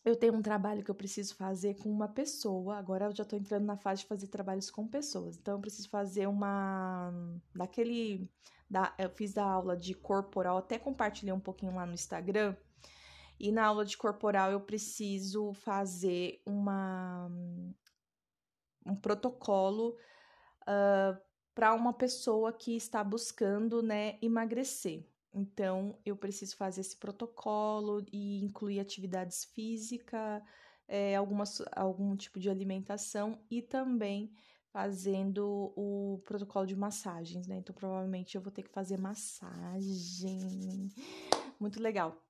eu 0.06 0.16
tenho 0.16 0.34
um 0.34 0.42
trabalho 0.42 0.86
que 0.86 0.90
eu 0.90 0.96
preciso 0.96 1.36
fazer 1.36 1.76
com 1.76 1.92
uma 1.92 2.08
pessoa. 2.08 2.78
Agora 2.78 3.08
eu 3.08 3.12
já 3.14 3.24
estou 3.24 3.38
entrando 3.38 3.66
na 3.66 3.76
fase 3.76 4.04
de 4.04 4.08
fazer 4.08 4.28
trabalhos 4.28 4.72
com 4.72 4.88
pessoas. 4.88 5.36
Então 5.36 5.56
eu 5.56 5.60
preciso 5.60 5.90
fazer 5.90 6.26
uma 6.26 7.12
daquele 7.54 8.32
da, 8.70 8.96
eu 8.98 9.10
fiz 9.10 9.34
da 9.34 9.44
aula 9.44 9.76
de 9.76 9.94
corporal, 9.94 10.60
até 10.60 10.80
compartilhei 10.80 11.34
um 11.34 11.42
pouquinho 11.42 11.76
lá 11.76 11.86
no 11.86 11.94
Instagram. 11.94 12.56
E 13.38 13.52
na 13.52 13.66
aula 13.66 13.84
de 13.84 13.98
corporal 13.98 14.50
eu 14.50 14.62
preciso 14.62 15.52
fazer 15.52 16.42
uma 16.46 17.30
um 18.86 18.96
protocolo 18.96 19.98
uh, 20.64 21.18
para 21.54 21.74
uma 21.74 21.94
pessoa 21.94 22.52
que 22.52 22.76
está 22.76 23.04
buscando, 23.04 23.82
né, 23.82 24.18
emagrecer. 24.22 25.06
Então, 25.34 25.98
eu 26.06 26.16
preciso 26.16 26.56
fazer 26.56 26.82
esse 26.82 26.96
protocolo 26.96 28.06
e 28.12 28.44
incluir 28.44 28.80
atividades 28.80 29.44
físicas, 29.46 30.42
é, 30.88 31.16
algumas, 31.16 31.62
algum 31.74 32.16
tipo 32.16 32.40
de 32.40 32.50
alimentação 32.50 33.40
e 33.50 33.62
também 33.62 34.32
fazendo 34.72 35.74
o 35.76 36.22
protocolo 36.26 36.66
de 36.66 36.76
massagens, 36.76 37.48
né? 37.48 37.58
Então, 37.58 37.74
provavelmente 37.74 38.36
eu 38.36 38.42
vou 38.42 38.52
ter 38.52 38.64
que 38.64 38.70
fazer 38.70 38.98
massagem. 38.98 40.90
Muito 41.60 41.82
legal. 41.82 42.22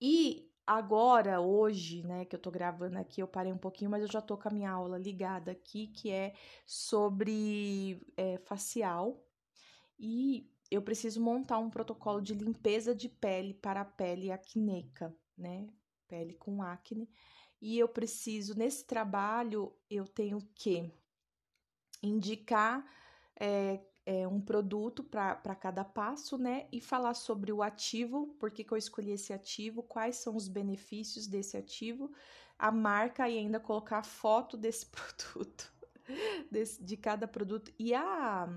E 0.00 0.51
agora, 0.66 1.40
hoje, 1.40 2.02
né, 2.02 2.24
que 2.24 2.36
eu 2.36 2.40
tô 2.40 2.50
gravando 2.50 2.98
aqui, 2.98 3.20
eu 3.22 3.28
parei 3.28 3.52
um 3.52 3.58
pouquinho, 3.58 3.90
mas 3.90 4.02
eu 4.02 4.08
já 4.10 4.20
tô 4.20 4.36
com 4.36 4.48
a 4.48 4.52
minha 4.52 4.70
aula 4.70 4.98
ligada 4.98 5.52
aqui, 5.52 5.88
que 5.88 6.10
é 6.10 6.34
sobre 6.66 8.00
é, 8.16 8.38
facial. 8.38 9.26
E 9.98 10.50
eu 10.70 10.82
preciso 10.82 11.20
montar 11.20 11.58
um 11.58 11.70
protocolo 11.70 12.20
de 12.20 12.34
limpeza 12.34 12.94
de 12.94 13.08
pele 13.08 13.54
para 13.54 13.82
a 13.82 13.84
pele 13.84 14.30
acneica, 14.32 15.14
né? 15.36 15.68
Pele 16.08 16.34
com 16.34 16.62
acne. 16.62 17.10
E 17.60 17.78
eu 17.78 17.88
preciso, 17.88 18.56
nesse 18.58 18.86
trabalho, 18.86 19.72
eu 19.88 20.06
tenho 20.06 20.40
que 20.54 20.92
indicar 22.02 22.84
é, 23.38 23.80
é, 24.04 24.26
um 24.26 24.40
produto 24.40 25.02
para 25.02 25.54
cada 25.54 25.84
passo, 25.84 26.36
né? 26.36 26.66
E 26.72 26.80
falar 26.80 27.14
sobre 27.14 27.52
o 27.52 27.62
ativo, 27.62 28.34
por 28.38 28.50
que, 28.50 28.64
que 28.64 28.72
eu 28.72 28.78
escolhi 28.78 29.12
esse 29.12 29.32
ativo, 29.32 29.82
quais 29.82 30.16
são 30.16 30.34
os 30.34 30.48
benefícios 30.48 31.26
desse 31.26 31.56
ativo, 31.56 32.12
a 32.58 32.70
marca 32.70 33.28
e 33.28 33.38
ainda 33.38 33.60
colocar 33.60 33.98
a 33.98 34.02
foto 34.02 34.56
desse 34.56 34.86
produto, 34.90 35.72
desse, 36.50 36.82
de 36.82 36.96
cada 36.96 37.28
produto. 37.28 37.72
E 37.78 37.94
a, 37.94 38.48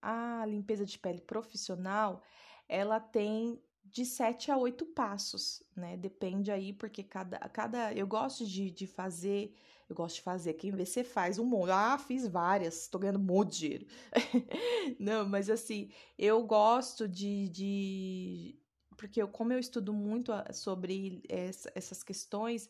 a 0.00 0.46
limpeza 0.46 0.84
de 0.84 0.98
pele 0.98 1.20
profissional, 1.20 2.22
ela 2.68 3.00
tem 3.00 3.60
de 3.90 4.04
7 4.04 4.50
a 4.50 4.58
8 4.58 4.86
passos, 4.86 5.62
né? 5.74 5.96
Depende 5.96 6.50
aí, 6.50 6.72
porque 6.72 7.02
cada. 7.02 7.38
cada 7.48 7.92
eu 7.92 8.06
gosto 8.06 8.46
de, 8.46 8.70
de 8.70 8.86
fazer 8.86 9.54
eu 9.88 9.94
gosto 9.94 10.16
de 10.16 10.22
fazer. 10.22 10.54
Quem 10.54 10.72
vê, 10.72 10.84
você 10.84 11.04
faz 11.04 11.38
um 11.38 11.44
monte. 11.44 11.70
Ah, 11.70 11.98
fiz 11.98 12.26
várias, 12.26 12.88
tô 12.88 12.98
ganhando 12.98 13.20
um 13.20 13.22
monte 13.22 13.52
de 13.52 13.58
dinheiro. 13.58 13.86
Não, 14.98 15.28
mas 15.28 15.48
assim, 15.48 15.90
eu 16.18 16.42
gosto 16.44 17.08
de. 17.08 17.48
de... 17.48 18.58
Porque 18.96 19.20
eu, 19.20 19.28
como 19.28 19.52
eu 19.52 19.58
estudo 19.58 19.92
muito 19.92 20.32
sobre 20.52 21.22
essa, 21.28 21.70
essas 21.74 22.02
questões, 22.02 22.68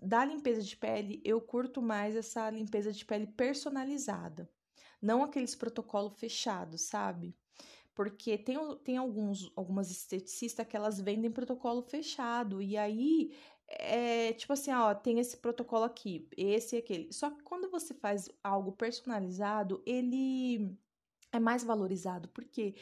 da 0.00 0.24
limpeza 0.24 0.62
de 0.62 0.76
pele, 0.76 1.20
eu 1.24 1.40
curto 1.40 1.82
mais 1.82 2.16
essa 2.16 2.50
limpeza 2.50 2.92
de 2.92 3.04
pele 3.04 3.26
personalizada. 3.26 4.50
Não 5.00 5.22
aqueles 5.22 5.54
protocolos 5.54 6.18
fechados, 6.18 6.82
sabe? 6.82 7.36
Porque 7.94 8.36
tem, 8.36 8.56
tem 8.84 8.96
alguns, 8.96 9.52
algumas 9.54 9.90
esteticistas 9.90 10.66
que 10.66 10.76
elas 10.76 11.00
vendem 11.00 11.30
protocolo 11.30 11.82
fechado, 11.82 12.60
e 12.60 12.76
aí 12.76 13.32
é 13.68 14.32
tipo 14.32 14.52
assim, 14.52 14.72
ó, 14.72 14.94
tem 14.94 15.18
esse 15.18 15.36
protocolo 15.36 15.84
aqui, 15.84 16.28
esse 16.36 16.76
e 16.76 16.78
aquele. 16.78 17.12
Só 17.12 17.30
que 17.30 17.42
quando 17.42 17.70
você 17.70 17.94
faz 17.94 18.28
algo 18.42 18.72
personalizado, 18.72 19.82
ele 19.86 20.76
é 21.32 21.38
mais 21.38 21.64
valorizado, 21.64 22.28
porque 22.28 22.74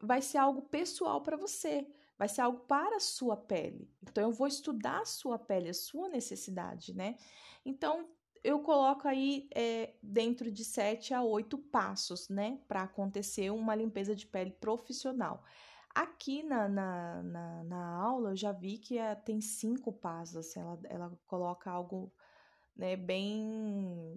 vai 0.00 0.20
ser 0.22 0.38
algo 0.38 0.62
pessoal 0.62 1.22
para 1.22 1.36
você, 1.36 1.86
vai 2.18 2.28
ser 2.28 2.42
algo 2.42 2.60
para 2.60 2.96
a 2.96 3.00
sua 3.00 3.36
pele. 3.36 3.90
Então 4.02 4.24
eu 4.24 4.32
vou 4.32 4.46
estudar 4.46 5.00
a 5.00 5.06
sua 5.06 5.38
pele, 5.38 5.70
a 5.70 5.74
sua 5.74 6.08
necessidade, 6.08 6.94
né? 6.94 7.16
Então 7.64 8.08
eu 8.46 8.60
coloco 8.60 9.08
aí 9.08 9.48
é, 9.52 9.94
dentro 10.00 10.52
de 10.52 10.64
sete 10.64 11.12
a 11.12 11.20
oito 11.20 11.58
passos, 11.58 12.28
né, 12.28 12.60
para 12.68 12.82
acontecer 12.82 13.50
uma 13.50 13.74
limpeza 13.74 14.14
de 14.14 14.24
pele 14.24 14.52
profissional. 14.52 15.42
Aqui 15.92 16.44
na, 16.44 16.68
na, 16.68 17.22
na, 17.24 17.64
na 17.64 17.96
aula 17.96 18.30
eu 18.30 18.36
já 18.36 18.52
vi 18.52 18.78
que 18.78 18.98
é, 18.98 19.16
tem 19.16 19.40
cinco 19.40 19.92
passos, 19.92 20.36
assim, 20.36 20.60
ela, 20.60 20.78
ela 20.84 21.18
coloca 21.26 21.68
algo 21.68 22.12
né, 22.76 22.94
bem 22.94 24.16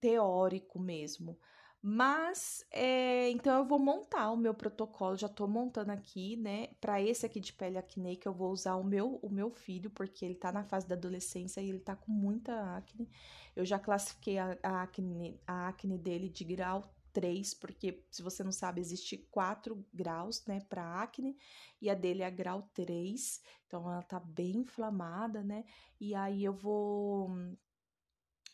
teórico 0.00 0.78
mesmo. 0.78 1.36
Mas, 1.80 2.64
é, 2.72 3.30
então 3.30 3.56
eu 3.58 3.64
vou 3.64 3.78
montar 3.78 4.32
o 4.32 4.36
meu 4.36 4.52
protocolo, 4.52 5.16
já 5.16 5.28
tô 5.28 5.46
montando 5.46 5.92
aqui, 5.92 6.36
né? 6.36 6.68
Para 6.80 7.00
esse 7.00 7.24
aqui 7.24 7.38
de 7.40 7.52
pele 7.52 7.78
acne, 7.78 8.16
que 8.16 8.26
eu 8.26 8.34
vou 8.34 8.50
usar 8.50 8.74
o 8.74 8.84
meu, 8.84 9.16
o 9.22 9.30
meu 9.30 9.48
filho, 9.50 9.88
porque 9.90 10.24
ele 10.24 10.34
tá 10.34 10.50
na 10.50 10.64
fase 10.64 10.88
da 10.88 10.96
adolescência 10.96 11.60
e 11.60 11.68
ele 11.68 11.78
tá 11.78 11.94
com 11.94 12.10
muita 12.10 12.76
acne. 12.76 13.08
Eu 13.54 13.64
já 13.64 13.78
classifiquei 13.78 14.38
a, 14.38 14.58
a 14.62 14.82
acne, 14.82 15.40
a 15.46 15.68
acne 15.68 15.96
dele 15.98 16.28
de 16.28 16.44
grau 16.44 16.82
3, 17.12 17.54
porque 17.54 18.04
se 18.10 18.22
você 18.22 18.42
não 18.42 18.52
sabe, 18.52 18.80
existe 18.80 19.16
4 19.30 19.84
graus, 19.92 20.44
né, 20.46 20.60
para 20.68 21.02
acne, 21.02 21.36
e 21.80 21.88
a 21.88 21.94
dele 21.94 22.22
é 22.22 22.30
grau 22.30 22.68
3, 22.74 23.40
então 23.66 23.90
ela 23.90 24.02
tá 24.02 24.18
bem 24.20 24.58
inflamada, 24.58 25.42
né? 25.42 25.64
E 26.00 26.14
aí 26.14 26.44
eu 26.44 26.52
vou 26.52 27.30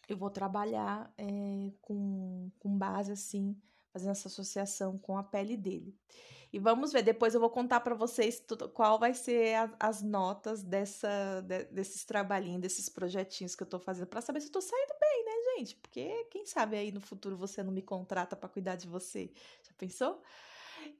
eu 0.08 0.16
vou 0.16 0.30
trabalhar 0.30 1.12
é, 1.16 1.72
com, 1.80 2.50
com 2.58 2.76
base 2.76 3.12
assim, 3.12 3.56
fazendo 3.92 4.10
essa 4.10 4.28
associação 4.28 4.98
com 4.98 5.16
a 5.16 5.22
pele 5.22 5.56
dele. 5.56 5.96
E 6.52 6.58
vamos 6.60 6.92
ver, 6.92 7.02
depois 7.02 7.34
eu 7.34 7.40
vou 7.40 7.50
contar 7.50 7.80
para 7.80 7.96
vocês 7.96 8.38
tudo, 8.38 8.68
qual 8.68 8.96
vai 8.96 9.12
ser 9.12 9.56
a, 9.56 9.76
as 9.80 10.02
notas 10.02 10.62
dessa, 10.62 11.40
de, 11.40 11.64
desses 11.64 12.04
trabalhinhos, 12.04 12.60
desses 12.60 12.88
projetinhos 12.88 13.56
que 13.56 13.64
eu 13.64 13.66
tô 13.66 13.80
fazendo, 13.80 14.06
para 14.06 14.20
saber 14.20 14.40
se 14.40 14.46
eu 14.46 14.52
tô 14.52 14.60
saindo 14.60 14.94
bem, 15.00 15.24
né, 15.24 15.58
gente? 15.58 15.74
Porque 15.74 16.24
quem 16.30 16.46
sabe 16.46 16.76
aí 16.76 16.92
no 16.92 17.00
futuro 17.00 17.36
você 17.36 17.60
não 17.60 17.72
me 17.72 17.82
contrata 17.82 18.36
para 18.36 18.48
cuidar 18.48 18.76
de 18.76 18.86
você. 18.86 19.32
Já 19.64 19.72
pensou? 19.76 20.22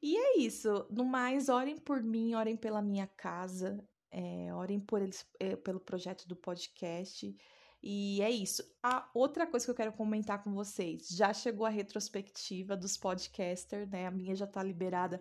E 0.02 0.16
é 0.16 0.38
isso. 0.38 0.87
No 0.90 1.04
mais, 1.04 1.49
orem 1.49 1.76
por 1.76 2.02
mim, 2.02 2.34
orem 2.34 2.56
pela 2.56 2.82
minha 2.82 3.06
casa. 3.06 3.78
É, 4.11 4.52
orem 4.54 4.80
por 4.80 5.02
eles, 5.02 5.26
é, 5.38 5.56
pelo 5.56 5.78
projeto 5.78 6.26
do 6.26 6.34
podcast. 6.34 7.37
E 7.86 8.22
é 8.22 8.30
isso. 8.30 8.64
A 8.82 9.06
outra 9.12 9.46
coisa 9.46 9.66
que 9.66 9.70
eu 9.70 9.74
quero 9.74 9.92
comentar 9.92 10.42
com 10.42 10.54
vocês, 10.54 11.06
já 11.10 11.34
chegou 11.34 11.66
a 11.66 11.68
retrospectiva 11.68 12.74
dos 12.74 12.96
podcasters, 12.96 13.86
né? 13.90 14.06
A 14.06 14.10
minha 14.10 14.34
já 14.34 14.46
tá 14.46 14.62
liberada. 14.62 15.20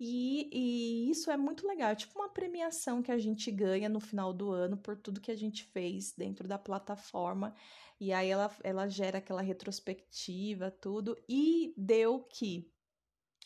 E, 0.00 0.48
e, 0.52 1.10
isso 1.10 1.30
é 1.30 1.36
muito 1.36 1.64
legal, 1.64 1.90
é 1.90 1.94
tipo 1.94 2.18
uma 2.18 2.28
premiação 2.28 3.02
que 3.02 3.12
a 3.12 3.18
gente 3.18 3.52
ganha 3.52 3.88
no 3.88 4.00
final 4.00 4.32
do 4.32 4.50
ano 4.50 4.76
por 4.76 4.96
tudo 4.96 5.20
que 5.20 5.30
a 5.30 5.36
gente 5.36 5.62
fez 5.62 6.12
dentro 6.12 6.48
da 6.48 6.58
plataforma. 6.58 7.54
E 8.00 8.12
aí 8.12 8.30
ela, 8.30 8.50
ela 8.64 8.88
gera 8.88 9.18
aquela 9.18 9.40
retrospectiva, 9.40 10.72
tudo. 10.72 11.16
E 11.28 11.72
deu 11.76 12.18
que 12.24 12.68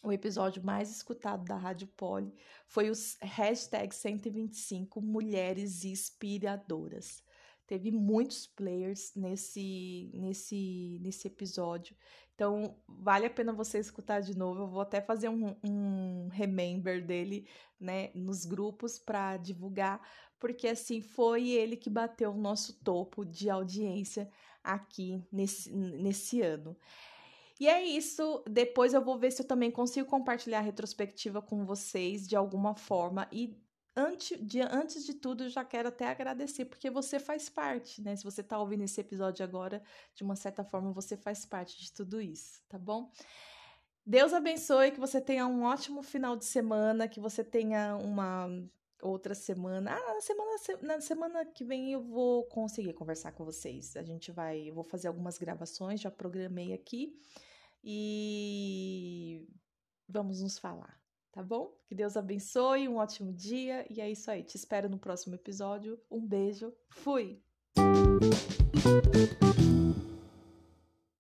o 0.02 0.10
episódio 0.10 0.64
mais 0.64 0.90
escutado 0.90 1.44
da 1.44 1.56
Rádio 1.56 1.88
Poli 1.88 2.32
foi 2.66 2.88
os 2.88 3.18
hashtag 3.20 3.94
125 3.94 5.02
Mulheres 5.02 5.84
Inspiradoras. 5.84 7.22
Teve 7.66 7.90
muitos 7.90 8.46
players 8.46 9.12
nesse, 9.14 10.10
nesse, 10.14 10.98
nesse 11.02 11.26
episódio. 11.26 11.96
Então, 12.34 12.76
vale 12.86 13.26
a 13.26 13.30
pena 13.30 13.52
você 13.52 13.78
escutar 13.78 14.20
de 14.20 14.36
novo. 14.36 14.62
Eu 14.62 14.68
vou 14.68 14.80
até 14.80 15.00
fazer 15.00 15.28
um, 15.28 15.56
um 15.64 16.28
remember 16.28 17.04
dele, 17.04 17.48
né, 17.80 18.10
nos 18.14 18.44
grupos 18.44 18.98
para 18.98 19.36
divulgar, 19.38 20.00
porque 20.38 20.68
assim 20.68 21.00
foi 21.00 21.48
ele 21.48 21.76
que 21.76 21.90
bateu 21.90 22.30
o 22.30 22.36
nosso 22.36 22.74
topo 22.84 23.24
de 23.24 23.50
audiência 23.50 24.30
aqui 24.62 25.22
nesse, 25.32 25.74
nesse 25.74 26.42
ano. 26.42 26.76
E 27.58 27.68
é 27.68 27.82
isso. 27.82 28.44
Depois 28.48 28.92
eu 28.92 29.02
vou 29.02 29.18
ver 29.18 29.32
se 29.32 29.42
eu 29.42 29.46
também 29.46 29.70
consigo 29.70 30.08
compartilhar 30.08 30.58
a 30.58 30.62
retrospectiva 30.62 31.40
com 31.40 31.64
vocês 31.64 32.28
de 32.28 32.36
alguma 32.36 32.74
forma. 32.74 33.26
E 33.32 33.56
antes 33.96 34.38
de, 34.40 34.60
antes 34.60 35.04
de 35.04 35.14
tudo, 35.14 35.44
eu 35.44 35.48
já 35.48 35.64
quero 35.64 35.88
até 35.88 36.06
agradecer, 36.06 36.66
porque 36.66 36.90
você 36.90 37.18
faz 37.18 37.48
parte, 37.48 38.02
né? 38.02 38.14
Se 38.14 38.24
você 38.24 38.42
está 38.42 38.58
ouvindo 38.58 38.84
esse 38.84 39.00
episódio 39.00 39.44
agora, 39.44 39.82
de 40.14 40.22
uma 40.22 40.36
certa 40.36 40.62
forma, 40.64 40.92
você 40.92 41.16
faz 41.16 41.46
parte 41.46 41.78
de 41.80 41.92
tudo 41.92 42.20
isso, 42.20 42.62
tá 42.68 42.78
bom? 42.78 43.10
Deus 44.04 44.32
abençoe, 44.32 44.92
que 44.92 45.00
você 45.00 45.20
tenha 45.20 45.46
um 45.46 45.64
ótimo 45.64 46.02
final 46.02 46.36
de 46.36 46.44
semana, 46.44 47.08
que 47.08 47.18
você 47.18 47.42
tenha 47.42 47.96
uma 47.96 48.48
outra 49.02 49.34
semana. 49.34 49.92
Ah, 49.92 50.14
na 50.14 50.20
semana, 50.20 50.50
na 50.82 51.00
semana 51.00 51.44
que 51.44 51.64
vem 51.64 51.92
eu 51.92 52.02
vou 52.02 52.44
conseguir 52.44 52.92
conversar 52.92 53.32
com 53.32 53.44
vocês. 53.44 53.96
A 53.96 54.02
gente 54.02 54.30
vai, 54.30 54.68
eu 54.68 54.74
vou 54.74 54.84
fazer 54.84 55.08
algumas 55.08 55.38
gravações, 55.38 56.00
já 56.00 56.10
programei 56.10 56.72
aqui 56.72 57.18
e 57.82 59.46
vamos 60.08 60.40
nos 60.42 60.58
falar, 60.58 61.00
tá 61.36 61.42
bom? 61.42 61.70
Que 61.86 61.94
Deus 61.94 62.16
abençoe, 62.16 62.88
um 62.88 62.96
ótimo 62.96 63.30
dia 63.30 63.86
e 63.90 64.00
é 64.00 64.10
isso 64.10 64.30
aí. 64.30 64.42
Te 64.42 64.56
espero 64.56 64.88
no 64.88 64.98
próximo 64.98 65.34
episódio. 65.34 66.00
Um 66.10 66.26
beijo, 66.26 66.72
fui! 66.88 67.42